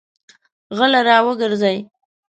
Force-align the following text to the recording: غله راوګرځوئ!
غله 0.77 0.99
راوګرځوئ! 1.07 1.77